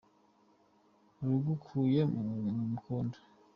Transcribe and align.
Rugukuye 1.23 2.01
ku 2.13 2.21
mukondo 2.71 3.17